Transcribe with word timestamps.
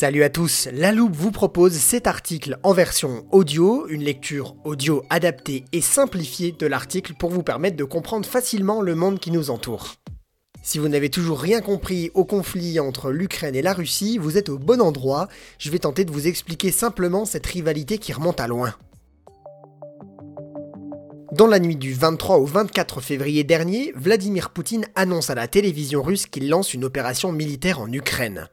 Salut 0.00 0.22
à 0.22 0.30
tous, 0.30 0.68
La 0.72 0.92
Loupe 0.92 1.16
vous 1.16 1.32
propose 1.32 1.72
cet 1.72 2.06
article 2.06 2.56
en 2.62 2.72
version 2.72 3.26
audio, 3.32 3.88
une 3.88 4.04
lecture 4.04 4.54
audio 4.62 5.02
adaptée 5.10 5.64
et 5.72 5.80
simplifiée 5.80 6.54
de 6.56 6.66
l'article 6.68 7.14
pour 7.18 7.30
vous 7.30 7.42
permettre 7.42 7.76
de 7.76 7.82
comprendre 7.82 8.24
facilement 8.24 8.80
le 8.80 8.94
monde 8.94 9.18
qui 9.18 9.32
nous 9.32 9.50
entoure. 9.50 9.96
Si 10.62 10.78
vous 10.78 10.86
n'avez 10.86 11.10
toujours 11.10 11.40
rien 11.40 11.60
compris 11.60 12.12
au 12.14 12.24
conflit 12.24 12.78
entre 12.78 13.10
l'Ukraine 13.10 13.56
et 13.56 13.60
la 13.60 13.72
Russie, 13.72 14.18
vous 14.18 14.38
êtes 14.38 14.50
au 14.50 14.56
bon 14.56 14.80
endroit, 14.80 15.26
je 15.58 15.68
vais 15.68 15.80
tenter 15.80 16.04
de 16.04 16.12
vous 16.12 16.28
expliquer 16.28 16.70
simplement 16.70 17.24
cette 17.24 17.46
rivalité 17.46 17.98
qui 17.98 18.12
remonte 18.12 18.38
à 18.38 18.46
loin. 18.46 18.76
Dans 21.32 21.48
la 21.48 21.58
nuit 21.58 21.74
du 21.74 21.92
23 21.92 22.36
au 22.36 22.46
24 22.46 23.00
février 23.00 23.42
dernier, 23.42 23.92
Vladimir 23.96 24.50
Poutine 24.50 24.86
annonce 24.94 25.28
à 25.28 25.34
la 25.34 25.48
télévision 25.48 26.04
russe 26.04 26.26
qu'il 26.26 26.48
lance 26.48 26.72
une 26.72 26.84
opération 26.84 27.32
militaire 27.32 27.80
en 27.80 27.92
Ukraine. 27.92 28.48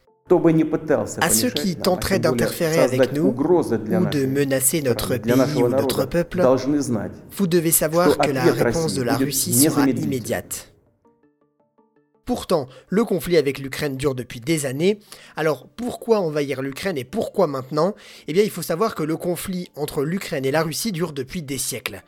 À 1.21 1.29
ceux 1.29 1.51
qui 1.51 1.75
tenteraient 1.75 2.17
d'interférer 2.17 2.79
avec 2.79 3.13
nous 3.13 3.27
ou 3.27 4.05
de 4.07 4.25
menacer 4.25 4.81
notre 4.81 5.17
pays 5.17 5.31
ou 5.55 5.69
notre 5.69 6.05
peuple, 6.05 6.43
vous 7.31 7.45
devez 7.45 7.69
savoir 7.69 8.17
que 8.17 8.31
la 8.31 8.41
réponse 8.41 8.95
de 8.95 9.03
la 9.03 9.17
Russie 9.17 9.53
sera 9.53 9.87
immédiate. 9.87 10.73
Pourtant, 12.25 12.67
le 12.89 13.05
conflit 13.05 13.37
avec 13.37 13.59
l'Ukraine 13.59 13.97
dure 13.97 14.15
depuis 14.15 14.39
des 14.39 14.65
années. 14.65 14.99
Alors 15.35 15.67
pourquoi 15.67 16.21
envahir 16.21 16.63
l'Ukraine 16.63 16.97
et 16.97 17.03
pourquoi 17.03 17.45
maintenant? 17.45 17.93
Eh 18.27 18.33
bien 18.33 18.41
il 18.41 18.49
faut 18.49 18.63
savoir 18.63 18.95
que 18.95 19.03
le 19.03 19.17
conflit 19.17 19.69
entre 19.75 20.03
l'Ukraine 20.03 20.43
et 20.43 20.51
la 20.51 20.63
Russie 20.63 20.91
dure 20.91 21.13
depuis 21.13 21.43
des 21.43 21.59
siècles. 21.59 22.01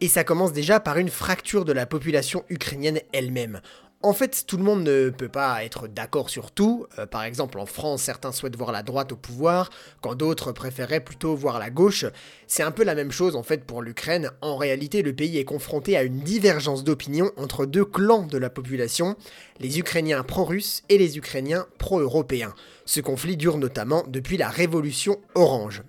Et 0.00 0.06
ça 0.06 0.22
commence 0.22 0.52
déjà 0.52 0.78
par 0.78 0.98
une 0.98 1.08
fracture 1.08 1.64
de 1.64 1.72
la 1.72 1.86
population 1.86 2.44
ukrainienne 2.48 3.00
elle-même. 3.12 3.60
En 4.02 4.12
fait, 4.12 4.44
tout 4.46 4.58
le 4.58 4.62
monde 4.62 4.84
ne 4.84 5.10
peut 5.10 5.28
pas 5.28 5.64
être 5.64 5.88
d'accord 5.88 6.28
sur 6.28 6.50
tout. 6.50 6.86
Euh, 6.98 7.06
par 7.06 7.24
exemple, 7.24 7.58
en 7.58 7.66
France, 7.66 8.02
certains 8.02 8.30
souhaitent 8.30 8.56
voir 8.56 8.70
la 8.70 8.82
droite 8.82 9.12
au 9.12 9.16
pouvoir, 9.16 9.70
quand 10.02 10.14
d'autres 10.14 10.52
préféraient 10.52 11.00
plutôt 11.00 11.34
voir 11.34 11.58
la 11.58 11.70
gauche. 11.70 12.04
C'est 12.46 12.62
un 12.62 12.70
peu 12.70 12.84
la 12.84 12.94
même 12.94 13.10
chose 13.10 13.36
en 13.36 13.42
fait 13.42 13.64
pour 13.64 13.82
l'Ukraine. 13.82 14.30
En 14.42 14.56
réalité, 14.56 15.02
le 15.02 15.14
pays 15.14 15.38
est 15.38 15.44
confronté 15.44 15.96
à 15.96 16.02
une 16.02 16.20
divergence 16.20 16.84
d'opinion 16.84 17.32
entre 17.36 17.64
deux 17.64 17.86
clans 17.86 18.26
de 18.26 18.38
la 18.38 18.50
population, 18.50 19.16
les 19.60 19.78
Ukrainiens 19.78 20.22
pro-russes 20.22 20.82
et 20.88 20.98
les 20.98 21.16
Ukrainiens 21.16 21.66
pro-européens. 21.78 22.54
Ce 22.84 23.00
conflit 23.00 23.36
dure 23.36 23.56
notamment 23.56 24.04
depuis 24.08 24.36
la 24.36 24.50
révolution 24.50 25.18
orange. 25.34 25.82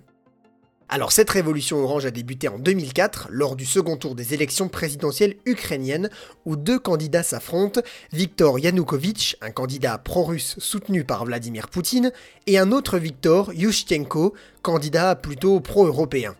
Alors 0.90 1.12
cette 1.12 1.28
révolution 1.28 1.84
orange 1.84 2.06
a 2.06 2.10
débuté 2.10 2.48
en 2.48 2.58
2004 2.58 3.28
lors 3.30 3.56
du 3.56 3.66
second 3.66 3.98
tour 3.98 4.14
des 4.14 4.32
élections 4.32 4.70
présidentielles 4.70 5.36
ukrainiennes 5.44 6.08
où 6.46 6.56
deux 6.56 6.78
candidats 6.78 7.22
s'affrontent, 7.22 7.82
Viktor 8.10 8.58
Yanukovych, 8.58 9.36
un 9.42 9.50
candidat 9.50 9.98
pro-russe 9.98 10.54
soutenu 10.58 11.04
par 11.04 11.26
Vladimir 11.26 11.68
Poutine, 11.68 12.10
et 12.46 12.58
un 12.58 12.72
autre 12.72 12.98
Viktor 12.98 13.52
Yushchenko, 13.52 14.32
candidat 14.62 15.14
plutôt 15.14 15.60
pro-européen. 15.60 16.34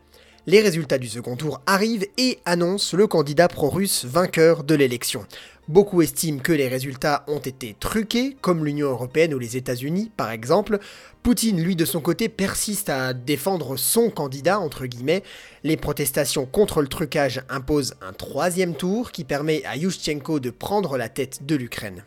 Les 0.49 0.63
résultats 0.63 0.97
du 0.97 1.11
second 1.11 1.37
tour 1.37 1.61
arrivent 1.67 2.07
et 2.17 2.39
annoncent 2.47 2.97
le 2.97 3.07
candidat 3.07 3.49
pro-russe 3.49 4.07
vainqueur 4.07 4.65
de 4.65 4.75
l'élection. 4.75 5.27
Beaucoup 5.69 6.01
estiment 6.01 6.39
que 6.39 6.55
les 6.55 6.69
résultats 6.69 7.23
ont 7.27 7.39
été 7.39 7.77
truqués, 7.79 8.35
comme 8.41 8.65
l'Union 8.65 8.89
européenne 8.89 9.35
ou 9.35 9.39
les 9.39 9.59
États-Unis 9.59 10.11
par 10.17 10.31
exemple. 10.31 10.79
Poutine, 11.23 11.63
lui, 11.63 11.77
de 11.77 11.85
son 11.85 12.01
côté, 12.01 12.31
persiste 12.31 12.89
à 12.89 13.13
défendre 13.13 13.77
son 13.77 14.09
candidat, 14.09 14.59
entre 14.59 14.87
guillemets. 14.87 15.23
Les 15.65 15.77
protestations 15.77 16.47
contre 16.47 16.81
le 16.81 16.89
trucage 16.89 17.43
imposent 17.51 17.97
un 18.01 18.15
troisième 18.15 18.75
tour 18.75 19.13
qui 19.13 19.25
permet 19.25 19.63
à 19.67 19.77
Yushchenko 19.77 20.41
de 20.41 20.49
prendre 20.49 20.97
la 20.97 21.11
tête 21.11 21.45
de 21.45 21.57
l'Ukraine. 21.57 22.05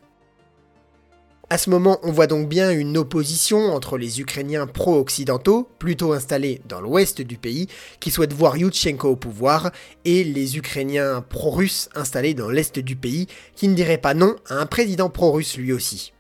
À 1.52 1.58
ce 1.58 1.70
moment, 1.70 2.00
on 2.04 2.14
voit 2.14 2.28
donc 2.28 2.48
bien 2.48 2.72
une 2.72 2.98
opposition 2.98 3.76
entre 3.76 3.98
les 3.98 4.22
Ukrainiens 4.22 4.68
pro-occidentaux, 4.68 5.68
plutôt 5.80 6.14
installés 6.14 6.62
dans 6.70 6.80
l'ouest 6.80 7.22
du 7.22 7.36
pays, 7.36 7.68
qui 8.00 8.10
souhaitent 8.10 8.32
voir 8.32 8.56
Yushchenko 8.56 9.10
au 9.10 9.16
pouvoir, 9.18 9.72
et 10.06 10.24
les 10.24 10.56
Ukrainiens 10.56 11.22
pro-russes 11.28 11.90
installés 11.94 12.34
dans 12.36 12.50
l'est 12.50 12.80
du 12.80 12.96
pays, 12.96 13.28
qui 13.54 13.68
ne 13.68 13.74
diraient 13.74 13.98
pas 13.98 14.14
non 14.14 14.38
à 14.48 14.60
un 14.60 14.66
président 14.66 15.10
pro-russe 15.10 15.58
lui 15.58 15.74
aussi. 15.74 16.14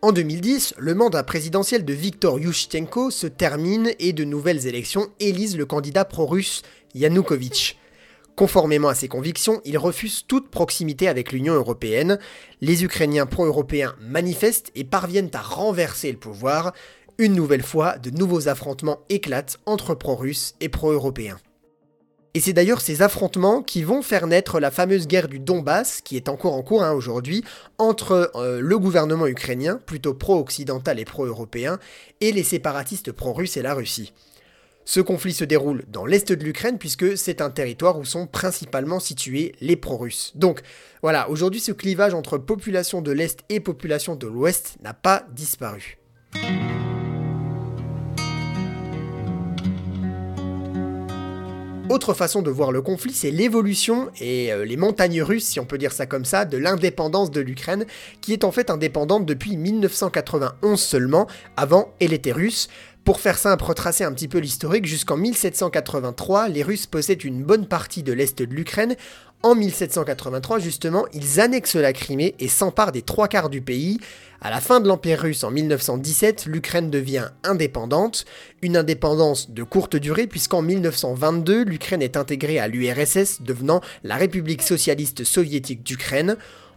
En 0.00 0.12
2010, 0.12 0.76
le 0.78 0.94
mandat 0.94 1.22
présidentiel 1.22 1.84
de 1.84 1.92
Viktor 1.92 2.40
Yushchenko 2.40 3.10
se 3.10 3.26
termine 3.26 3.90
et 3.98 4.14
de 4.14 4.24
nouvelles 4.24 4.66
élections 4.66 5.08
élisent 5.20 5.58
le 5.58 5.66
candidat 5.66 6.06
pro-russe 6.06 6.62
Yanukovych. 6.94 7.76
Conformément 8.36 8.88
à 8.88 8.94
ses 8.94 9.08
convictions, 9.08 9.62
il 9.64 9.78
refuse 9.78 10.26
toute 10.26 10.50
proximité 10.50 11.08
avec 11.08 11.32
l'Union 11.32 11.54
européenne. 11.54 12.18
Les 12.60 12.84
Ukrainiens 12.84 13.24
pro-européens 13.24 13.96
manifestent 13.98 14.70
et 14.74 14.84
parviennent 14.84 15.30
à 15.32 15.40
renverser 15.40 16.12
le 16.12 16.18
pouvoir. 16.18 16.74
Une 17.16 17.34
nouvelle 17.34 17.62
fois, 17.62 17.96
de 17.96 18.10
nouveaux 18.10 18.48
affrontements 18.48 19.00
éclatent 19.08 19.58
entre 19.64 19.94
pro-russes 19.94 20.54
et 20.60 20.68
pro-européens. 20.68 21.38
Et 22.34 22.40
c'est 22.40 22.52
d'ailleurs 22.52 22.82
ces 22.82 23.00
affrontements 23.00 23.62
qui 23.62 23.82
vont 23.82 24.02
faire 24.02 24.26
naître 24.26 24.60
la 24.60 24.70
fameuse 24.70 25.06
guerre 25.06 25.28
du 25.28 25.38
Donbass, 25.38 26.02
qui 26.02 26.16
est 26.16 26.28
encore 26.28 26.52
en 26.52 26.62
cours 26.62 26.84
hein, 26.84 26.92
aujourd'hui, 26.92 27.42
entre 27.78 28.30
euh, 28.34 28.60
le 28.60 28.78
gouvernement 28.78 29.26
ukrainien, 29.26 29.80
plutôt 29.86 30.12
pro-occidental 30.12 31.00
et 31.00 31.06
pro-européen, 31.06 31.78
et 32.20 32.32
les 32.32 32.42
séparatistes 32.42 33.12
pro-russes 33.12 33.56
et 33.56 33.62
la 33.62 33.72
Russie. 33.72 34.12
Ce 34.88 35.00
conflit 35.00 35.34
se 35.34 35.44
déroule 35.44 35.82
dans 35.88 36.06
l'est 36.06 36.30
de 36.30 36.44
l'Ukraine 36.44 36.78
puisque 36.78 37.18
c'est 37.18 37.40
un 37.40 37.50
territoire 37.50 37.98
où 37.98 38.04
sont 38.04 38.28
principalement 38.28 39.00
situés 39.00 39.52
les 39.60 39.74
pro-russes. 39.74 40.30
Donc 40.36 40.60
voilà, 41.02 41.28
aujourd'hui 41.28 41.58
ce 41.58 41.72
clivage 41.72 42.14
entre 42.14 42.38
population 42.38 43.02
de 43.02 43.10
l'est 43.10 43.40
et 43.48 43.58
population 43.58 44.14
de 44.14 44.28
l'ouest 44.28 44.76
n'a 44.84 44.94
pas 44.94 45.26
disparu. 45.32 45.98
Autre 51.88 52.14
façon 52.14 52.42
de 52.42 52.50
voir 52.50 52.72
le 52.72 52.82
conflit, 52.82 53.12
c'est 53.12 53.30
l'évolution 53.30 54.10
et 54.20 54.52
euh, 54.52 54.64
les 54.64 54.76
montagnes 54.76 55.22
russes, 55.22 55.44
si 55.44 55.60
on 55.60 55.64
peut 55.64 55.78
dire 55.78 55.92
ça 55.92 56.06
comme 56.06 56.24
ça, 56.24 56.44
de 56.44 56.58
l'indépendance 56.58 57.30
de 57.30 57.40
l'Ukraine, 57.40 57.86
qui 58.20 58.32
est 58.32 58.42
en 58.42 58.50
fait 58.50 58.70
indépendante 58.70 59.24
depuis 59.24 59.56
1991 59.56 60.80
seulement, 60.80 61.28
avant 61.56 61.94
elle 62.00 62.12
était 62.12 62.32
russe. 62.32 62.68
Pour 63.06 63.20
faire 63.20 63.38
simple, 63.38 63.62
retracer 63.62 64.02
un 64.02 64.12
petit 64.12 64.26
peu 64.26 64.38
l'historique, 64.38 64.84
jusqu'en 64.84 65.16
1783, 65.16 66.48
les 66.48 66.64
Russes 66.64 66.86
possèdent 66.86 67.22
une 67.22 67.44
bonne 67.44 67.68
partie 67.68 68.02
de 68.02 68.12
l'est 68.12 68.42
de 68.42 68.52
l'Ukraine. 68.52 68.96
En 69.44 69.54
1783, 69.54 70.58
justement, 70.58 71.06
ils 71.12 71.38
annexent 71.38 71.76
la 71.76 71.92
Crimée 71.92 72.34
et 72.40 72.48
s'emparent 72.48 72.90
des 72.90 73.02
trois 73.02 73.28
quarts 73.28 73.48
du 73.48 73.60
pays. 73.60 74.00
À 74.40 74.50
la 74.50 74.60
fin 74.60 74.80
de 74.80 74.88
l'Empire 74.88 75.20
russe 75.20 75.44
en 75.44 75.52
1917, 75.52 76.46
l'Ukraine 76.46 76.90
devient 76.90 77.28
indépendante, 77.44 78.24
une 78.60 78.76
indépendance 78.76 79.50
de 79.50 79.62
courte 79.62 79.94
durée 79.94 80.26
puisqu'en 80.26 80.62
1922, 80.62 81.62
l'Ukraine 81.62 82.02
est 82.02 82.16
intégrée 82.16 82.58
à 82.58 82.66
l'URSS, 82.66 83.40
devenant 83.42 83.82
la 84.02 84.16
République 84.16 84.62
socialiste 84.62 85.22
soviétique 85.22 85.84
d'Ukraine. 85.84 86.36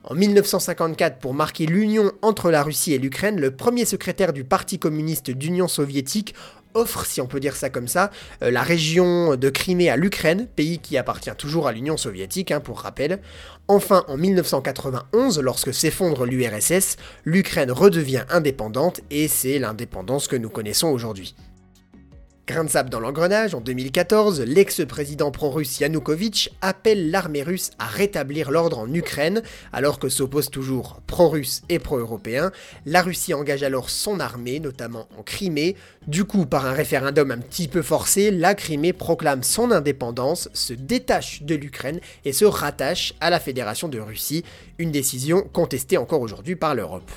En 0.10 0.16
1954, 0.16 1.20
pour 1.20 1.36
marquer 1.36 1.68
l'union 1.68 2.12
entre 2.24 2.50
la 2.50 2.64
Russie 2.64 2.94
et 2.94 2.98
l'Ukraine, 2.98 3.40
le 3.40 3.52
premier 3.52 3.86
secrétaire 3.86 4.34
du 4.34 4.44
Parti 4.44 4.80
communiste 4.80 5.30
d'Union 5.30 5.68
soviétique 5.68 6.34
offre, 6.74 7.06
si 7.06 7.22
on 7.22 7.28
peut 7.28 7.40
dire 7.40 7.56
ça 7.56 7.70
comme 7.70 7.88
ça, 7.88 8.10
euh, 8.42 8.50
la 8.50 8.64
région 8.64 9.36
de 9.36 9.50
Crimée 9.50 9.88
à 9.88 9.98
l'Ukraine, 9.98 10.48
pays 10.48 10.80
qui 10.80 10.98
appartient 10.98 11.36
toujours 11.38 11.68
à 11.68 11.74
l'Union 11.74 11.96
soviétique, 11.96 12.50
hein, 12.50 12.60
pour 12.60 12.80
rappel. 12.80 13.20
Enfin, 13.68 14.04
en 14.08 14.18
1991, 14.18 15.42
lorsque 15.42 15.76
s'effondre 15.76 16.26
l'URSS, 16.26 16.98
l'Ukraine 17.24 17.72
redevient 17.72 18.24
indépendante 18.32 19.02
et 19.12 19.28
c'est 19.28 19.60
l'indépendance 19.60 20.28
que 20.28 20.36
nous 20.36 20.50
connaissons 20.50 20.88
aujourd'hui. 20.88 21.36
Grain 22.50 22.64
de 22.64 22.70
sable 22.72 22.90
dans 22.90 23.00
l'engrenage, 23.00 23.54
en 23.54 23.62
2014, 23.62 24.42
l'ex-président 24.42 25.30
pro-russe 25.30 25.82
Yanukovych 25.82 26.50
appelle 26.62 27.12
l'armée 27.12 27.44
russe 27.44 27.70
à 27.78 27.86
rétablir 27.86 28.50
l'ordre 28.50 28.80
en 28.80 28.92
Ukraine, 28.92 29.44
alors 29.72 30.00
que 30.00 30.10
s'opposent 30.10 30.50
toujours 30.50 31.00
pro-russe 31.06 31.62
et 31.70 31.78
pro-européen. 31.78 32.52
La 32.88 33.04
Russie 33.04 33.36
engage 33.36 33.62
alors 33.62 33.92
son 33.92 34.20
armée, 34.20 34.60
notamment 34.60 35.08
en 35.16 35.22
Crimée. 35.22 35.76
Du 36.08 36.26
coup, 36.26 36.48
par 36.48 36.66
un 36.66 36.72
référendum 36.72 37.30
un 37.30 37.38
petit 37.38 37.68
peu 37.68 37.84
forcé, 37.84 38.32
la 38.32 38.56
Crimée 38.56 38.94
proclame 38.94 39.44
son 39.44 39.70
indépendance, 39.70 40.50
se 40.54 40.74
détache 40.74 41.44
de 41.44 41.54
l'Ukraine 41.54 42.00
et 42.26 42.34
se 42.34 42.46
rattache 42.46 43.14
à 43.22 43.30
la 43.30 43.40
Fédération 43.40 43.90
de 43.90 44.00
Russie, 44.00 44.44
une 44.80 44.90
décision 44.90 45.44
contestée 45.54 46.00
encore 46.00 46.22
aujourd'hui 46.22 46.56
par 46.56 46.74
l'Europe. 46.74 47.12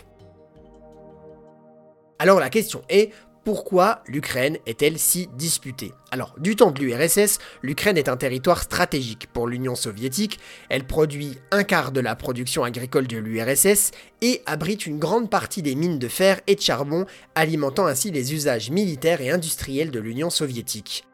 Alors 2.19 2.39
la 2.39 2.51
question 2.51 2.83
est, 2.91 3.13
pourquoi 3.45 4.03
l'Ukraine 4.07 4.59
est-elle 4.67 4.99
si 4.99 5.29
disputée? 5.37 5.93
Alors, 6.13 6.35
du 6.39 6.55
temps 6.55 6.71
de 6.71 6.81
l'URSS, 6.81 7.39
l'Ukraine 7.63 7.99
est 7.99 8.09
un 8.09 8.17
territoire 8.17 8.63
stratégique 8.63 9.27
pour 9.33 9.49
l'Union 9.49 9.75
soviétique, 9.75 10.39
elle 10.69 10.87
produit 10.87 11.39
un 11.51 11.65
quart 11.65 11.91
de 11.91 12.01
la 12.01 12.15
production 12.15 12.63
agricole 12.63 13.09
de 13.09 13.19
l'URSS 13.19 13.91
et 14.21 14.43
abrite 14.47 14.87
une 14.87 15.01
grande 15.01 15.29
partie 15.29 15.63
des 15.63 15.75
mines 15.75 15.99
de 15.99 16.09
fer 16.09 16.41
et 16.47 16.55
de 16.55 16.61
charbon, 16.61 17.05
alimentant 17.35 17.87
ainsi 17.87 18.13
les 18.13 18.33
usages 18.33 18.71
militaires 18.71 19.21
et 19.21 19.31
industriels 19.31 19.91
de 19.91 20.01
l'Union 20.01 20.31
soviétique. 20.31 21.05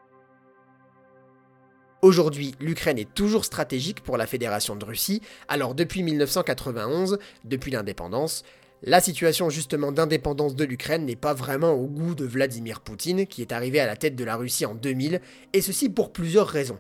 Aujourd'hui, 2.01 2.55
l'Ukraine 2.61 2.99
est 2.99 3.13
toujours 3.13 3.45
stratégique 3.45 4.03
pour 4.03 4.17
la 4.17 4.29
Fédération 4.29 4.77
de 4.77 4.85
Russie, 4.85 5.21
alors 5.49 5.75
depuis 5.75 6.05
1991, 6.05 7.19
depuis 7.45 7.73
l'indépendance, 7.73 8.45
La 8.83 9.01
situation 9.01 9.51
justement 9.51 9.91
d'indépendance 9.91 10.55
de 10.55 10.65
l'Ukraine 10.65 11.05
n'est 11.05 11.17
pas 11.17 11.35
vraiment 11.35 11.73
au 11.73 11.87
goût 11.87 12.15
de 12.15 12.25
Vladimir 12.25 12.81
Poutine, 12.81 13.27
qui 13.27 13.43
est 13.43 13.51
arrivé 13.51 13.81
à 13.81 13.87
la 13.87 13.97
tête 13.97 14.15
de 14.15 14.23
la 14.23 14.37
Russie 14.37 14.67
en 14.67 14.77
2000, 14.77 15.21
et 15.53 15.61
ceci 15.61 15.89
pour 15.89 16.13
plusieurs 16.13 16.47
raisons. 16.47 16.79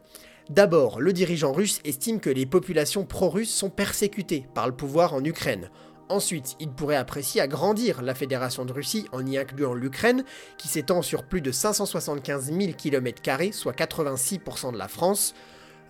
D'abord, 0.48 1.00
le 1.00 1.12
dirigeant 1.12 1.52
russe 1.52 1.80
estime 1.84 2.20
que 2.20 2.30
les 2.30 2.46
populations 2.46 3.04
pro-russes 3.04 3.52
sont 3.52 3.68
persécutées 3.68 4.46
par 4.54 4.68
le 4.68 4.76
pouvoir 4.76 5.12
en 5.12 5.24
Ukraine. 5.24 5.70
Ensuite, 6.08 6.54
il 6.60 6.70
pourrait 6.70 6.94
apprécier 6.94 7.40
agrandir 7.40 8.00
la 8.00 8.14
Fédération 8.14 8.64
de 8.64 8.72
Russie 8.72 9.06
en 9.10 9.26
y 9.26 9.36
incluant 9.36 9.74
l'Ukraine, 9.74 10.24
qui 10.56 10.68
s'étend 10.68 11.02
sur 11.02 11.24
plus 11.24 11.40
de 11.40 11.50
575 11.50 12.52
000 12.52 12.72
km, 12.78 13.20
soit 13.52 13.76
86% 13.76 14.72
de 14.72 14.78
la 14.78 14.88
France. 14.88 15.34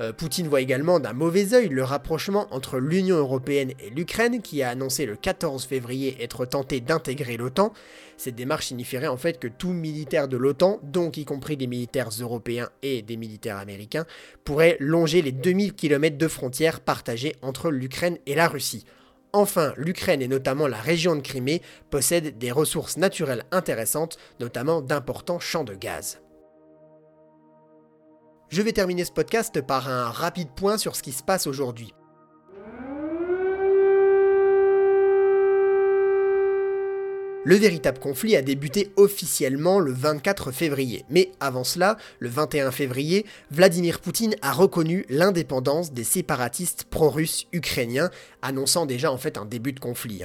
Euh, 0.00 0.12
Poutine 0.12 0.48
voit 0.48 0.60
également 0.60 1.00
d'un 1.00 1.12
mauvais 1.12 1.54
œil 1.54 1.68
le 1.68 1.82
rapprochement 1.82 2.46
entre 2.50 2.78
l'Union 2.78 3.16
européenne 3.16 3.72
et 3.80 3.90
l'Ukraine, 3.90 4.40
qui 4.42 4.62
a 4.62 4.70
annoncé 4.70 5.06
le 5.06 5.16
14 5.16 5.64
février 5.64 6.16
être 6.20 6.46
tenté 6.46 6.80
d'intégrer 6.80 7.36
l'OTAN. 7.36 7.72
Cette 8.16 8.36
démarche 8.36 8.66
signifierait 8.66 9.08
en 9.08 9.16
fait 9.16 9.38
que 9.38 9.48
tout 9.48 9.72
militaire 9.72 10.28
de 10.28 10.36
l'OTAN, 10.36 10.80
donc 10.82 11.16
y 11.16 11.24
compris 11.24 11.56
des 11.56 11.66
militaires 11.66 12.10
européens 12.20 12.70
et 12.82 13.02
des 13.02 13.16
militaires 13.16 13.58
américains, 13.58 14.06
pourrait 14.44 14.76
longer 14.80 15.22
les 15.22 15.32
2000 15.32 15.74
km 15.74 16.16
de 16.16 16.28
frontières 16.28 16.80
partagées 16.80 17.36
entre 17.42 17.70
l'Ukraine 17.70 18.18
et 18.26 18.34
la 18.34 18.48
Russie. 18.48 18.84
Enfin, 19.32 19.74
l'Ukraine 19.76 20.22
et 20.22 20.28
notamment 20.28 20.66
la 20.66 20.80
région 20.80 21.14
de 21.14 21.20
Crimée 21.20 21.60
possèdent 21.90 22.38
des 22.38 22.50
ressources 22.50 22.96
naturelles 22.96 23.44
intéressantes, 23.50 24.16
notamment 24.40 24.80
d'importants 24.80 25.40
champs 25.40 25.64
de 25.64 25.74
gaz. 25.74 26.18
Je 28.50 28.62
vais 28.62 28.72
terminer 28.72 29.04
ce 29.04 29.12
podcast 29.12 29.60
par 29.60 29.90
un 29.90 30.10
rapide 30.10 30.48
point 30.48 30.78
sur 30.78 30.96
ce 30.96 31.02
qui 31.02 31.12
se 31.12 31.22
passe 31.22 31.46
aujourd'hui. 31.46 31.92
Le 37.44 37.56
véritable 37.56 37.98
conflit 37.98 38.36
a 38.36 38.42
débuté 38.42 38.90
officiellement 38.96 39.80
le 39.80 39.92
24 39.92 40.50
février, 40.50 41.04
mais 41.10 41.30
avant 41.40 41.62
cela, 41.62 41.98
le 42.20 42.28
21 42.28 42.70
février, 42.70 43.26
Vladimir 43.50 44.00
Poutine 44.00 44.34
a 44.40 44.52
reconnu 44.52 45.04
l'indépendance 45.10 45.92
des 45.92 46.04
séparatistes 46.04 46.84
pro-russes 46.84 47.46
ukrainiens, 47.52 48.10
annonçant 48.40 48.86
déjà 48.86 49.12
en 49.12 49.18
fait 49.18 49.36
un 49.38 49.44
début 49.44 49.72
de 49.72 49.80
conflit. 49.80 50.22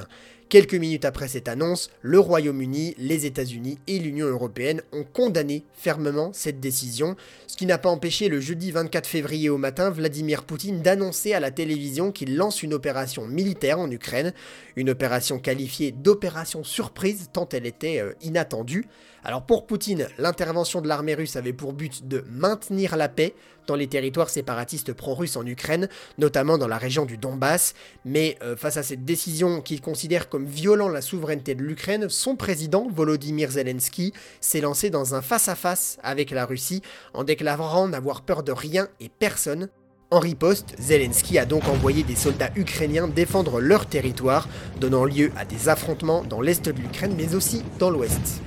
Quelques 0.54 0.76
minutes 0.76 1.06
après 1.06 1.28
cette 1.28 1.48
annonce, 1.48 1.90
le 2.04 2.20
Royaume-Uni, 2.20 2.94
les 3.00 3.26
États-Unis 3.26 3.80
et 3.88 3.98
l'Union 3.98 4.28
européenne 4.28 4.84
ont 4.92 5.04
condamné 5.04 5.64
fermement 5.74 6.30
cette 6.32 6.60
décision, 6.60 7.16
ce 7.48 7.58
qui 7.58 7.66
n'a 7.66 7.80
pas 7.80 7.90
empêché 7.90 8.30
le 8.30 8.40
jeudi 8.40 8.70
24 8.70 9.08
février 9.08 9.50
au 9.50 9.58
matin 9.58 9.90
Vladimir 9.90 10.44
Poutine 10.44 10.84
d'annoncer 10.84 11.34
à 11.34 11.40
la 11.40 11.50
télévision 11.50 12.12
qu'il 12.12 12.36
lance 12.36 12.62
une 12.62 12.76
opération 12.76 13.26
militaire 13.26 13.80
en 13.80 13.90
Ukraine, 13.90 14.32
une 14.76 14.92
opération 14.92 15.40
qualifiée 15.40 15.92
d'opération 15.92 16.64
surprise 16.64 17.32
tant 17.34 17.50
elle 17.52 17.66
était 17.66 18.00
euh, 18.00 18.14
inattendue. 18.22 18.86
Alors 19.24 19.48
pour 19.48 19.66
Poutine, 19.66 20.08
l'intervention 20.20 20.82
de 20.82 20.88
l'armée 20.88 21.16
russe 21.16 21.36
avait 21.36 21.54
pour 21.54 21.74
but 21.74 22.08
de 22.08 22.26
maintenir 22.30 22.96
la 22.96 23.10
paix 23.10 23.34
dans 23.68 23.76
les 23.76 23.88
territoires 23.88 24.30
séparatistes 24.30 24.94
pro-russes 24.94 25.38
en 25.38 25.46
Ukraine, 25.46 25.88
notamment 26.18 26.58
dans 26.58 26.68
la 26.68 26.78
région 26.78 27.06
du 27.06 27.18
Donbass, 27.18 27.74
mais 28.06 28.38
euh, 28.44 28.56
face 28.56 28.78
à 28.78 28.84
cette 28.84 29.06
décision 29.06 29.62
qu'il 29.62 29.82
considère 29.82 30.30
comme 30.30 30.43
violant 30.46 30.90
la 30.90 31.02
souveraineté 31.02 31.56
de 31.56 31.64
l'Ukraine, 31.64 32.10
son 32.10 32.36
président, 32.36 32.88
Volodymyr 32.94 33.52
Zelensky, 33.52 34.14
s'est 34.42 34.62
lancé 34.62 34.90
dans 34.90 35.16
un 35.16 35.22
face-à-face 35.22 35.98
avec 36.04 36.32
la 36.32 36.46
Russie 36.46 36.82
en 37.14 37.24
déclarant 37.24 37.88
n'avoir 37.88 38.22
peur 38.22 38.44
de 38.44 38.52
rien 38.52 38.88
et 39.00 39.10
personne, 39.10 39.70
en 40.14 40.20
riposte, 40.20 40.76
Zelensky 40.80 41.40
a 41.40 41.46
donc 41.46 41.68
envoyé 41.68 42.04
des 42.04 42.16
soldats 42.16 42.52
ukrainiens 42.56 43.08
défendre 43.08 43.60
leur 43.60 43.88
territoire, 43.88 44.48
donnant 44.80 45.06
lieu 45.06 45.32
à 45.36 45.44
des 45.44 45.70
affrontements 45.70 46.24
dans 46.24 46.40
l'est 46.40 46.64
de 46.64 46.80
l'Ukraine 46.80 47.16
mais 47.18 47.34
aussi 47.34 47.64
dans 47.80 47.90
l'ouest. 47.90 48.44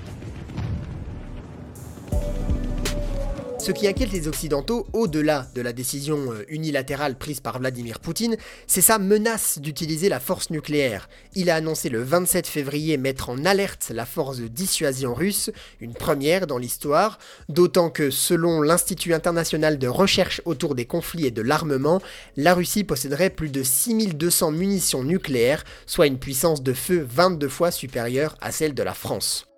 Ce 3.67 3.73
qui 3.73 3.89
inquiète 3.89 4.13
les 4.13 4.29
Occidentaux, 4.29 4.87
au-delà 4.93 5.49
de 5.57 5.61
la 5.61 5.73
décision 5.73 6.33
euh, 6.33 6.45
unilatérale 6.49 7.19
prise 7.19 7.41
par 7.41 7.59
Vladimir 7.59 7.99
Poutine, 7.99 8.37
c'est 8.69 8.81
sa 8.81 9.01
menace 9.01 9.59
d'utiliser 9.59 10.09
la 10.09 10.21
force 10.21 10.51
nucléaire. 10.51 11.09
Il 11.35 11.51
a 11.51 11.57
annoncé 11.57 11.89
le 11.89 12.01
27 12.01 12.47
février 12.47 12.97
mettre 12.97 13.29
en 13.29 13.45
alerte 13.45 13.91
la 13.93 14.07
force 14.07 14.39
de 14.39 14.47
dissuasion 14.47 15.15
russe, 15.15 15.51
une 15.81 15.95
première 15.95 16.47
dans 16.47 16.59
l'histoire, 16.59 17.19
d'autant 17.49 17.91
que 17.91 18.11
selon 18.13 18.63
l'Institut 18.63 19.15
international 19.15 19.81
de 19.81 19.89
recherche 19.89 20.41
autour 20.45 20.77
des 20.77 20.87
conflits 20.87 21.27
et 21.27 21.33
de 21.33 21.43
l'armement, 21.43 22.01
la 22.37 22.55
Russie 22.55 22.85
posséderait 22.85 23.31
plus 23.31 23.51
de 23.51 23.65
6200 23.65 24.53
munitions 24.53 25.03
nucléaires, 25.03 25.65
soit 25.87 26.07
une 26.07 26.21
puissance 26.21 26.63
de 26.63 26.73
feu 26.73 27.05
22 27.11 27.49
fois 27.49 27.73
supérieure 27.73 28.37
à 28.41 28.53
celle 28.53 28.75
de 28.75 28.83
la 28.85 28.95
France. 28.95 29.49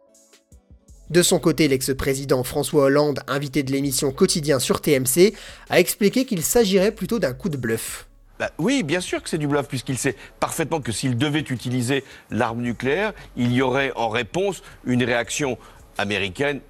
De 1.11 1.23
son 1.23 1.39
côté, 1.39 1.69
l'ex-président 1.69 2.45
François 2.45 2.85
Hollande, 2.85 3.21
invité 3.29 3.63
de 3.63 3.73
l'émission 3.73 4.13
Quotidien 4.13 4.59
sur 4.59 4.83
TMC, 4.83 5.33
a 5.71 5.81
expliqué 5.81 6.27
qu'il 6.27 6.43
s'agirait 6.43 6.93
plutôt 6.93 7.19
d'un 7.19 7.33
coup 7.33 7.49
de 7.49 7.57
bluff. 7.57 8.07
Bah 8.39 8.51
oui, 8.59 8.83
bien 8.83 9.01
sûr 9.01 9.23
que 9.23 9.31
c'est 9.31 9.39
du 9.39 9.49
bluff, 9.49 9.67
puisqu'il 9.67 9.97
sait 9.97 10.15
parfaitement 10.39 10.83
que 10.83 10.93
s'il 10.93 11.17
devait 11.17 11.41
utiliser 11.41 12.05
l'arme 12.31 12.61
nucléaire, 12.61 13.15
il 13.37 13.55
y 13.55 13.63
aurait 13.63 13.91
en 13.97 14.11
réponse 14.11 14.63
une 14.85 15.03
réaction 15.03 15.57
américaine, 15.97 16.61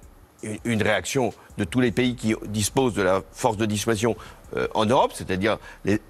une 0.63 0.81
réaction 0.81 1.33
de 1.57 1.65
tous 1.65 1.81
les 1.81 1.91
pays 1.91 2.15
qui 2.15 2.33
disposent 2.47 2.93
de 2.93 3.01
la 3.01 3.21
force 3.33 3.57
de 3.57 3.65
dissuasion 3.65 4.15
euh, 4.55 4.67
en 4.73 4.85
Europe, 4.85 5.11
c'est-à-dire 5.13 5.57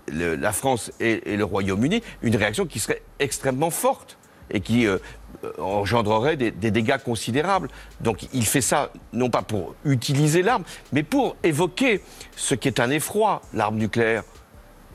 la 0.07 0.51
France 0.53 0.91
et 0.99 1.35
le 1.35 1.43
Royaume-Uni, 1.43 2.03
une 2.21 2.35
réaction 2.35 2.67
qui 2.67 2.77
serait 2.77 3.01
extrêmement 3.17 3.71
forte 3.71 4.18
et 4.51 4.61
qui 4.61 4.85
euh, 4.87 4.97
engendrerait 5.57 6.37
des, 6.37 6.51
dégâts 6.51 6.97
considérables. 6.97 7.69
Donc 8.01 8.27
il 8.33 8.45
fait 8.45 8.61
ça 8.61 8.91
non 9.13 9.29
pas 9.29 9.41
pour 9.41 9.75
utiliser 9.85 10.41
l'arme, 10.41 10.63
mais 10.91 11.03
pour 11.03 11.35
évoquer 11.43 12.01
ce 12.35 12.55
qui 12.55 12.67
est 12.67 12.79
un 12.79 12.89
effroi, 12.89 13.41
l'arme 13.53 13.77
nucléaire. 13.77 14.23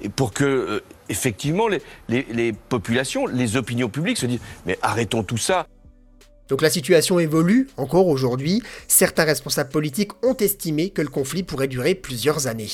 Et 0.01 0.09
pour 0.09 0.33
que, 0.33 0.45
euh, 0.45 0.85
effectivement, 1.09 1.69
les 2.09 2.53
populations, 2.69 3.27
les 3.27 3.57
opinions 3.57 3.89
publiques 3.89 4.19
se 4.19 4.27
disent 4.27 4.41
Mais 4.67 4.79
arrêtons 4.83 5.23
tout 5.23 5.39
ça. 5.39 5.67
Donc 6.49 6.61
la 6.61 6.71
situation 6.71 7.19
évolue 7.19 7.69
encore 7.77 8.07
aujourd'hui. 8.09 8.63
Certains 8.87 9.25
responsables 9.25 9.71
politiques 9.71 10.13
ont 10.23 10.37
estimé 10.37 10.91
que 10.91 11.01
le 11.01 11.09
conflit 11.09 11.43
pourrait 11.43 11.69
durer 11.69 11.95
plusieurs 11.95 12.47
années. 12.47 12.69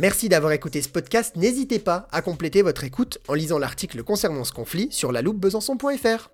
Merci 0.00 0.30
d'avoir 0.30 0.52
écouté 0.52 0.80
ce 0.80 0.88
podcast. 0.88 1.36
N'hésitez 1.36 1.78
pas 1.78 2.08
à 2.10 2.22
compléter 2.22 2.62
votre 2.62 2.84
écoute 2.84 3.18
en 3.28 3.34
lisant 3.34 3.58
l'article 3.58 4.02
concernant 4.02 4.44
ce 4.44 4.52
conflit 4.52 4.88
sur 4.90 5.12
la 5.12 5.20
loupe 5.20 5.38
besançon.fr. 5.38 6.30